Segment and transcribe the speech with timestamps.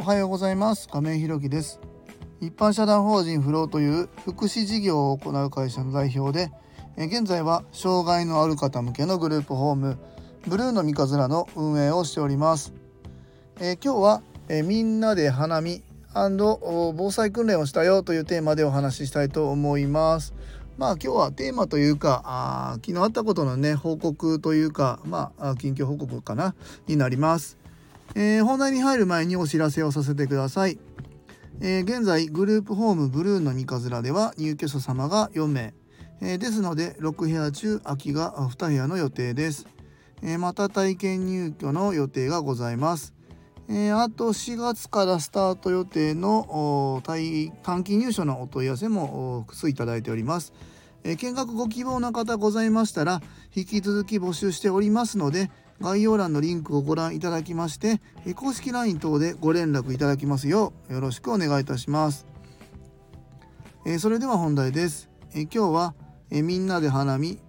[0.00, 0.88] おはようございます。
[0.88, 1.78] 亀井ひろきです。
[2.40, 6.50] 一般社団法人フローという福祉事業を行う会社の代表で
[6.96, 9.98] 現在は障害のある方向けのグループホーム
[10.46, 12.72] ブルーの三日面の運営をしております。
[13.60, 15.82] え今日はえみんなで花見
[16.14, 20.32] 防災訓練をしたよというテーマでお話ししたいと思います。
[20.78, 26.54] まあ今日はテーマというかあ昨日あったことのね報告というかまあ近況報告かな
[26.86, 27.58] になります、
[28.14, 30.78] えー、本題に入る前にお知らせをさせてください、
[31.60, 35.74] えー、現在グループホームブルーの三日面では入居者様が4名、
[36.20, 39.66] えー、ですので6部屋中空きが2部屋の予定です、
[40.22, 43.14] えまた体験入居の予定がございます。
[43.72, 47.00] え、あと4月からスタート予定の
[47.62, 50.52] 短期入所のお問い合わせも複数いただいております。
[51.04, 53.22] え、見学ご希望の方ございましたら
[53.54, 62.26] 引き続き募集しておりますので概要欄のリンクをご覧いただきまして、え、公式 LINE 等でご連絡いただきますようよろしくお願いいたします。
[63.86, 65.08] えー、それでは本題です。
[65.34, 65.94] え今日は
[66.30, 67.40] えみんなで花見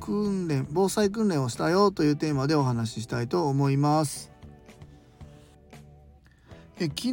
[0.00, 4.33] 訓練防災訓練をしたよというテーマでお話ししたいと思います。
[6.80, 7.12] え昨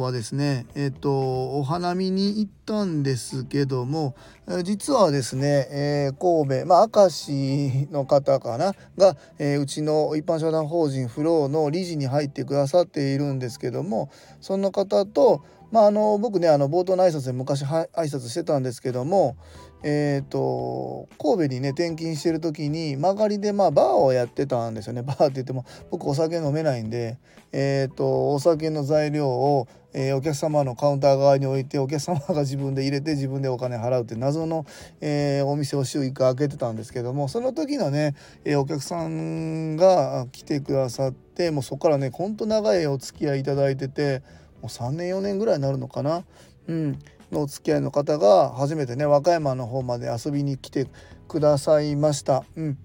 [0.00, 4.14] はですねえっ、とお花見に行ったんですけども
[4.62, 8.72] 実はですね、えー、神戸まあ明石の方かな？
[8.96, 19.36] が、えー、うちの一般社団法人フローの理事に入ってくださっているんですけどもその方とまあ、あの僕ねあの冒頭の挨拶で昔は挨拶してたんですけども、
[19.82, 27.18] えーと、神戸にね転勤してる時に曲がりでまあバーをやってたんですよねバーって言っても僕お酒飲めないんで、
[27.52, 34.66] えーと、お酒の材料を、えー、お客様のカウンター側に置いてお客様が自分で入れて自分でお金払うって謎の、
[35.00, 44.22] えー、お店を週1回開けてたんですけどもその時のね、えー、お客さんが来てくださってもうそこからねほんと長いお付き合いいただいてて。
[44.60, 46.24] もう3年4年ぐらいになるのかな、
[46.68, 46.98] うん、
[47.30, 50.86] のお付き合いの方が初めてね和歌山の方まで遊びに来て
[51.28, 52.44] くださいました。
[52.56, 52.78] うん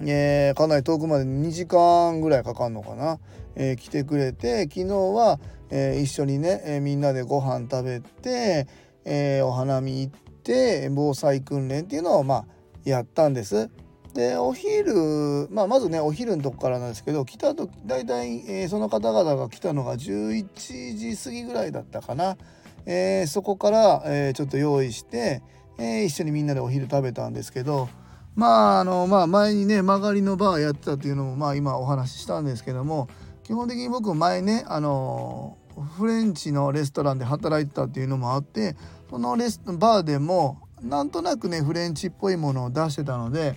[0.00, 3.20] えー、かなり遠くまで2時間ぐらいかかるのかな、
[3.54, 5.38] えー、来てくれて昨日は、
[5.70, 8.66] えー、一緒にね、えみんなでご飯食べて、
[9.04, 10.12] えお花見行っ
[10.42, 12.44] て防災訓練っていうのをまあ
[12.84, 13.70] やったんです。
[14.14, 20.46] でお昼、まあ、まずねお昼のとこからなんですけど来た時大体、えー、その方々が来たのが11
[20.96, 22.36] 時過ぎぐらいだったかな、
[22.86, 25.42] えー、そこから、えー、ちょっと用意して、
[25.78, 27.88] え一緒にみんなでお昼食べたんですけど
[28.36, 33.08] まああのまあ前にね曲がりのバーやってたっていうのもまあ今お話ししたんですけども
[33.42, 35.58] 基本的に僕前ねあの
[35.96, 38.76] フレンチのレストランで働いてたっていうのもあって
[39.10, 43.56] そのレスバーでもなんとなくねフレンチっぽいものを出してたので。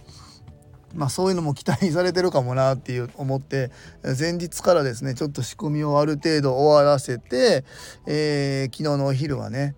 [0.97, 3.71] まあ、そういうのも期待されてるかもなっていう思って
[4.19, 7.63] 前日からですねちょっと仕込みをある程度終わらせて、
[8.07, 9.75] えー、昨日のお昼はね、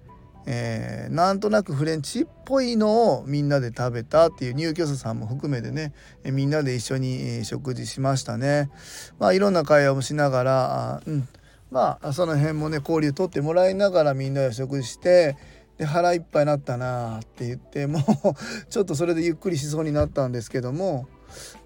[0.47, 5.93] えー、なんとなくフレンチっぽいのをみんなで食べたっていう入居者さんも含めてね
[6.23, 8.71] みんなで一緒に食事しましたね。
[9.19, 11.27] まあ、いろんな会話もしながら、うん、
[11.69, 15.35] まあその辺もね交流取ってもらいながらみんなで食事して
[15.79, 18.03] で腹いっぱいになったなって言ってもう
[18.69, 21.07] ちょっとそれでゆっくりしそうになったんですけども、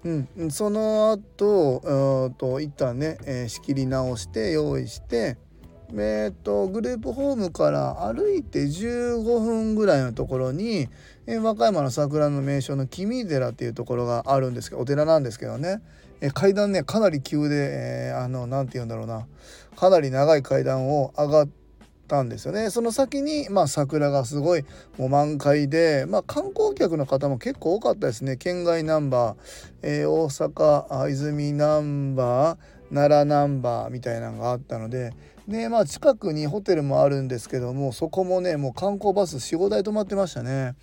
[0.04, 5.36] うん、その後と一旦ね、えー、仕切り直して用意して
[5.96, 10.88] えーと、グループホームから歩いて15分ぐらいのところに、
[11.26, 15.82] えー、和歌山の桜の名所の君寺っていうところがあるんですけどお寺なんですけどね、
[16.20, 19.26] えー、階段ねかなり急で、えー、あの何て言うんだろうな。
[19.76, 21.63] かなり長い階段を上がって
[22.06, 24.64] たんですよねその先に、まあ、桜がすごい
[24.98, 29.36] もう満開で、まあ、観光客の方も結構多かったですね県外ナンバー、
[29.82, 32.58] えー、大阪泉ナンバー
[32.94, 35.12] 奈良ナンバーみたいなのがあったので
[35.48, 40.74] で、まあ、近くにホテルもあるんですけどもそこもねもう観光バス45台止まってましたね。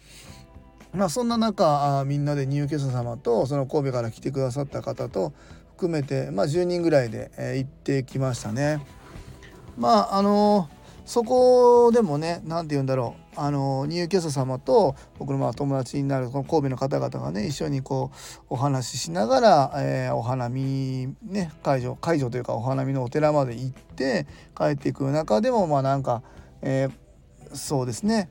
[0.94, 5.32] まあ、そんな中あみんなで入居者様とその神戸から来てくださった方と
[5.78, 8.86] 含めて、まあ、10人ぐらいで、えー、行ってきましたね。
[9.78, 10.81] まああのー
[11.12, 13.22] そこでもね何て言うんだろう。
[13.36, 18.12] あの入居者様と僕のまあ友達になるこの神戸の方々がね一緒にこ
[18.44, 24.26] うお話ししながら、えー、お花見ね会場会場というかお花見のお寺まで行って
[24.58, 26.24] 帰っていく中でもまあなんか、
[26.62, 28.30] えー、そうですね。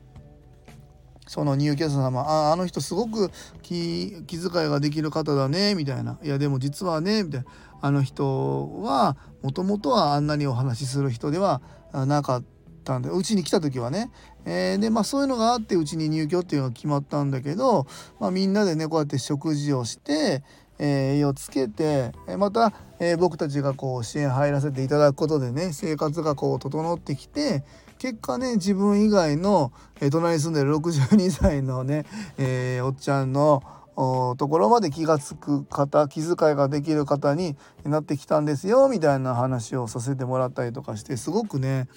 [1.27, 3.29] その入居者様ああの人すごく
[3.61, 6.17] 気気遣いができる方だねみたいな。
[6.23, 7.47] いやでも実はねみたいな。
[7.83, 11.61] あの人はもともとはあんなにお話しする人では
[11.93, 12.50] なかった。
[12.81, 14.11] たんでうちに来た時はね、
[14.45, 17.87] えー、でまあそういうのがあってうちに入居っていうのが決まったんだけど、
[18.19, 20.43] まあ、みんなでねこうやって食事をして、
[20.79, 27.63] えー、栄養つけてまた、えー、僕たちがこう支援入らせていただくことでね生活がこう整ってきて
[27.97, 32.05] 結果ね自分以外の、え、隣に住んでる62歳のね、
[32.39, 33.61] え、おっちゃんの
[33.95, 41.87] ところまで気が付く方気遣いができる方になってきたんですよみたいな話をさせてもらったりとかしてすごくね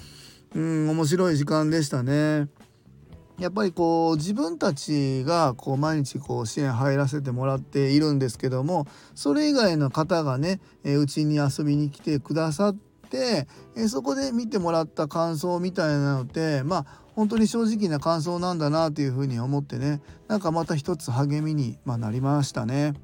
[0.54, 2.48] うん面白い時間でしたね。
[3.38, 8.86] やっぱりこう自分たちがこう毎日こう支援入らせてもらっているんですけども
[9.16, 12.76] それ以外の方がねうちに遊びに来てくださっ
[13.10, 13.48] て
[13.88, 16.86] そこで見てもらった感想みたいなのってまあ
[17.16, 22.94] 本当に正直な感想なんだなというふうに思ってねなんかまた一つ励みに、まなりましたね。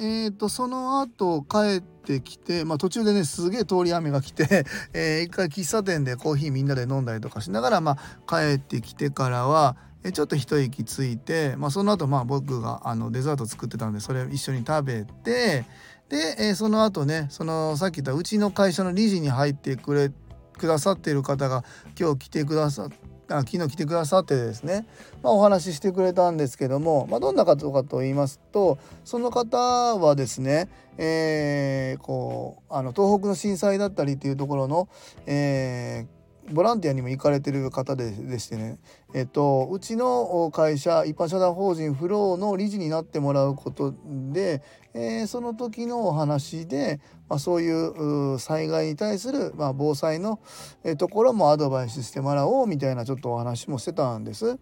[0.00, 4.64] えーと、その後帰ってきて、まあ、途中でねすげえ通り雨が来て、
[4.94, 15.64] えー、一回喫茶店でコーヒーみんなで飲んだりとかしながら、まあ、帰ってきてからはえちょっと一息ついて、まあ、その後まあ僕があのデザート作ってたんでそれ一緒に食べて
[16.08, 20.10] で、えー、その後ねそのさっき言ったうちの会社の理事に入ってくれ
[20.56, 21.64] くださっている方が
[21.98, 24.86] 今日来てくださってあ昨日来てくださってですね、
[25.22, 34.88] まあ、お話ししてくれたんですけども、まあ、どんな方かと言いますとその方はですね、えー、こうあの東北の震災だったりっていうところの、
[35.26, 36.17] えー
[36.50, 38.78] ボランティアにも行かれてる方ででしてね、
[39.14, 43.94] えっと、うちの会社一般社団法人フローの理事になってもらうこと
[44.32, 44.62] で、
[44.94, 50.40] えー、その時のお話で、まあ、そういう災害に対する、まあ、防災の
[50.84, 54.58] えところもアドバイスしてもらおうみたいなちょっとお話もしてたんです。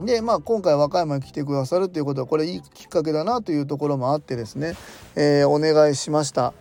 [0.00, 4.74] でまあ今回和歌山に来てくださるということはこれいいきっかけだなというところもあってですね、
[5.14, 6.54] えー、お願いしました。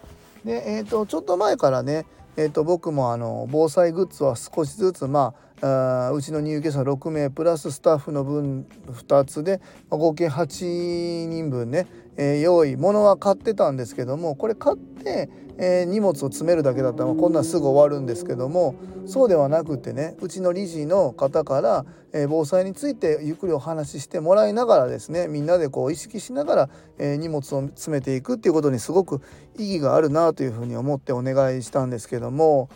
[0.45, 2.05] でえーとちょっと前からね
[2.37, 11.87] えーと、僕もあの防災グッズは少しずつまああうちの入居者6名プラススタッフの分2つで、まあ、合計8人分ね、
[12.17, 18.75] えー、用意物は買ってたんですけどもこれ買って、えー、荷物を詰めるだけだったらこんなすぐ終わるんですけども
[19.05, 29.21] そうではなくてねうちの理事の方から、えー、防災についてゆっくりお話ししてもらいながらですねみんなでこう意識しながら、え荷物を詰めていくっていうことにすごく
[29.57, 32.69] 意義があるなというふうに思ってお願いしたんですけども。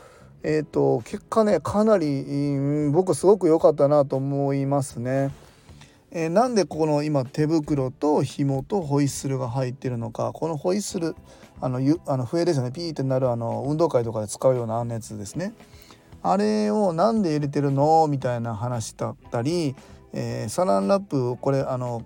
[0.47, 5.31] えーと、結果ねかなり、僕すごく良かったなと思いますね。
[6.17, 10.31] えー、なんでこの今手袋と紐とホイッスルが入ってるのか。
[10.31, 11.13] このホイッスル
[11.59, 12.71] あのゆあの笛ですよね。
[12.71, 15.51] ピーってなるあの運動会とかで使うようなあんなやつですね。
[16.23, 18.07] あれをなんで入れてるの？
[18.07, 19.75] みたいな話だったり、
[20.13, 22.01] えー、サランラップこれあの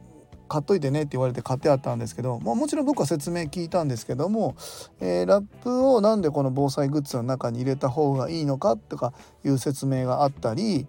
[0.47, 4.55] 買っといてねって言われて買ってあったんですけど、まあ、もちろん僕は説明聞いたんですけども、
[4.99, 9.13] えー、ラップをなんでこの防災グッズの中に入れた方がいいのかとか
[9.45, 10.87] いう説明があったり、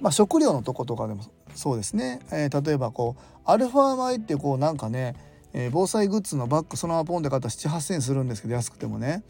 [0.00, 1.24] まあ、食料のとことかでも
[1.54, 5.14] そうですね、えー、例えばこうアルファ米ってこうなんかね
[5.54, 9.22] えー、防災グッズのバッグそのままポンで買ったら7,8,000円するんですけど安くてもね、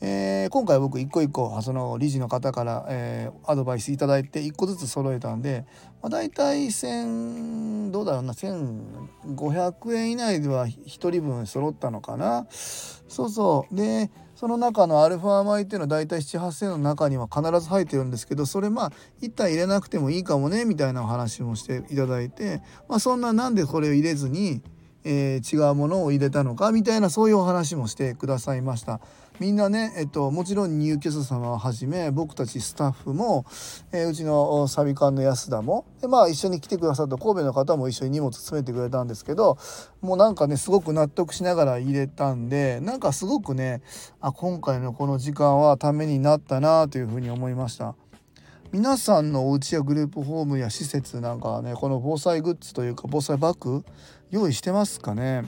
[0.00, 5.64] えー、今回僕一個一個その理事の方から、えー、アドバイスいただいて一個ずつ揃えたんで、
[6.00, 12.46] まあ、大体1,000どうだろうな1,500円以内では1人分揃ったのかな。
[12.50, 13.74] そうそう。
[13.74, 14.10] で
[14.44, 18.92] その中のアルファ米っていうのは大体7,8,000の中には必ず入ってるんですけどそれまあ
[19.22, 24.60] 一旦入れなくてもいいかもねみたいなお話もしていただいて、まあ、そんななんでこれを入れずに
[25.04, 29.00] えー、違うものを入れたのかみたいなそういうお話もしてくださいました。
[29.40, 33.44] みんなね、えっと、もちろん入居者様をはじめ僕たちスタッフも、
[33.90, 39.58] えー、うちのサビ館の安田もで、まあ、一緒に来てくださった神戸の方も一緒に荷物詰めてくれたんですけど
[40.00, 43.82] もうなんかねすごく納得しながら入れたんでなんかすごくね
[44.20, 47.96] あ今回のこの時間はためになったなというふうに思いました。
[48.70, 53.84] 皆さんのお家やグループホームや施設なんかはねこの防災グッズというか防災バッグ
[54.30, 55.44] 用意してますかね？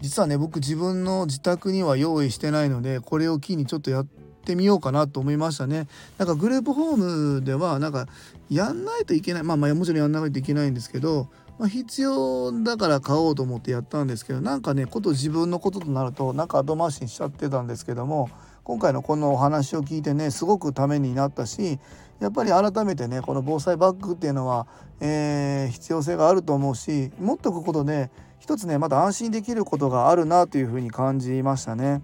[0.00, 4.06] 実はね僕自分の自宅には用意してないのでこれを機にちょっとやっ
[4.44, 5.86] てみようかなと思いましたね。
[6.18, 6.96] なんかグループホー
[7.36, 8.06] ムではなんか
[8.50, 11.28] やんないといけないまあまあもちろんやんないといけないんですけど
[11.58, 18.28] まあ、必要だから買おうと思ってやったんですけどなんかねこと自分のこととなるとなんか後回しにしちゃってたんですけども
[18.64, 21.78] 今回のこのお話を聞いてねすごくためになったし
[22.24, 24.66] やっぱり改めてねこの防災バッグっていうのは、
[25.00, 32.02] えー、必要性があると思うし持っておくことで一つねまた安心できることがあるなというふうに感じましたね。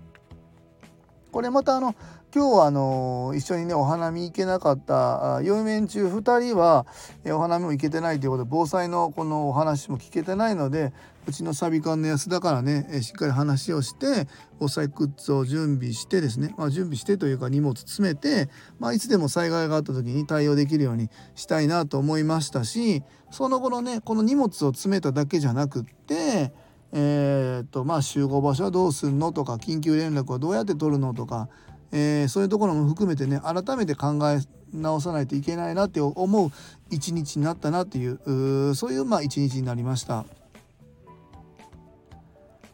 [1.33, 1.95] これまたあの
[2.35, 6.87] 今日はあの一緒にねお花見行けなかった4面中2人は
[7.27, 10.93] お花見も行けてないということで防災のこのお話も聞けてないので
[11.27, 14.27] うちのサビ館の安田からねしっかり話をして
[14.59, 18.49] 防災グッズを準備してですね、まあ、準備してというか荷物詰めて、
[18.79, 26.53] まあ、いつでも災害があった時に対応できるようにしたいなと思いましたしその後のねこの荷物を詰めただけじゃなくって
[26.93, 31.49] えー、っとまあ集合場所はどうすんのとか緊急連絡はどうやって取るのとか
[31.93, 34.41] えー、そういうところも含めてね改めて考え
[34.73, 36.51] 直さないといけないなって思う
[36.91, 40.25] 一日になったなっていうそういうまあ一日になりました。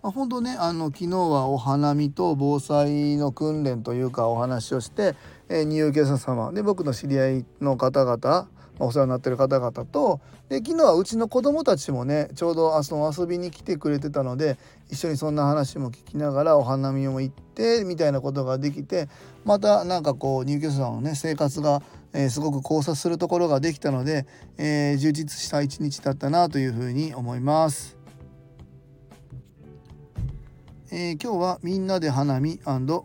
[0.07, 5.17] まあ、本当ねあの昨日はお花見と防災の訓練というかお話をして、
[5.49, 8.49] えー、入居者様で僕の知り合いの方々
[8.79, 14.59] お世話になってる方々とで昨日はうちの子供たちもねちょうどその遊びに来てくれてたので
[14.93, 19.09] 一緒にそんな話も聞きながらお花見も行ってみたいなことができて
[19.45, 21.83] またなんかこう入居者さんのね生活が、
[22.13, 24.25] えー、すごく交差するところができたので、
[24.57, 27.96] えー、充実した一日だったなというふうに思います。
[30.93, 32.61] えー、今日はみんなで花見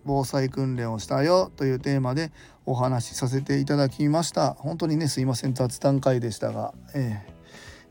[0.05, 2.31] 防災訓練をしたよというテーマで
[2.65, 4.53] お話しさせていただきました。
[4.53, 7.25] 本当にねすいません雑談会でしたが、え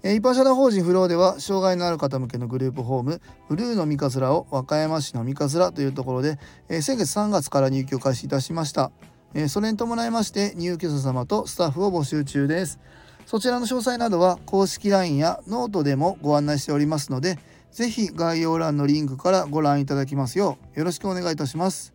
[0.05, 8.93] ー、一般社団法人フローでは障害のある方向けのグループホームブルーの三日面を和歌山市の三日面というところで、えー、先月3月から入居開始いたしました、
[9.35, 12.79] えー、それに伴いまして入居者様とスタッフを募集中です。
[13.27, 17.39] そちらの詳細などは公式 LINE やノートでもご案内しておりますので
[17.73, 21.95] ぜひ概要欄のリンクからご覧いただきますようよろしくお願いいたします。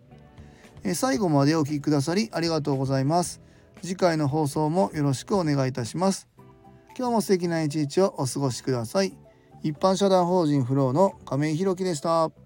[0.84, 3.41] え最後までお聴きくださりありがとうございます。
[3.82, 6.27] 次回の放送もよろしくお願いいたします。
[6.98, 9.17] 今日も素敵な一日をお過ごしください。
[9.63, 12.45] 一般社団法人フローの亀井宏樹でした。